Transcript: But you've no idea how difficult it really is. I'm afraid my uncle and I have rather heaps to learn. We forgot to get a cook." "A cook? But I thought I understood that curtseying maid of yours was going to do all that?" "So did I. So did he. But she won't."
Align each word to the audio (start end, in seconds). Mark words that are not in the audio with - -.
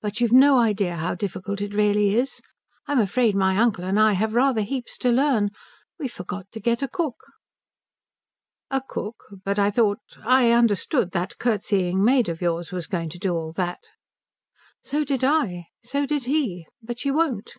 But 0.00 0.22
you've 0.22 0.32
no 0.32 0.58
idea 0.58 0.96
how 0.96 1.14
difficult 1.14 1.60
it 1.60 1.74
really 1.74 2.14
is. 2.14 2.40
I'm 2.86 2.98
afraid 2.98 3.34
my 3.34 3.58
uncle 3.58 3.84
and 3.84 4.00
I 4.00 4.14
have 4.14 4.32
rather 4.32 4.62
heaps 4.62 4.96
to 4.96 5.10
learn. 5.10 5.50
We 5.98 6.08
forgot 6.08 6.46
to 6.52 6.60
get 6.60 6.80
a 6.80 6.88
cook." 6.88 7.16
"A 8.70 8.80
cook? 8.80 9.22
But 9.44 9.58
I 9.58 9.70
thought 9.70 10.00
I 10.24 10.50
understood 10.50 11.10
that 11.10 11.36
curtseying 11.36 12.02
maid 12.02 12.30
of 12.30 12.40
yours 12.40 12.72
was 12.72 12.86
going 12.86 13.10
to 13.10 13.18
do 13.18 13.34
all 13.34 13.52
that?" 13.52 13.80
"So 14.82 15.04
did 15.04 15.22
I. 15.22 15.66
So 15.82 16.06
did 16.06 16.24
he. 16.24 16.66
But 16.82 16.98
she 17.00 17.10
won't." 17.10 17.58